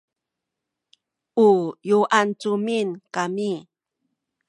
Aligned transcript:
u 1.47 1.49
yuancumin 1.89 2.89
kami 3.15 3.51